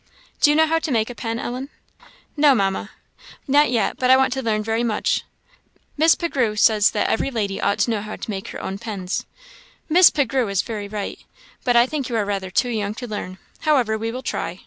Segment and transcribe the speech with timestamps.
[0.39, 1.69] "Do you know how to make a pen, Ellen?"
[2.35, 2.89] "No, Mamma,
[3.47, 5.23] not yet; but I want to learn very much.
[5.95, 9.27] Miss Pichegru says that every lady ought to know how to make her own pens."
[9.89, 11.19] "Miss Pichegru is very right;
[11.63, 13.37] but I think you are rather too young to learn.
[13.59, 14.59] However, we will try.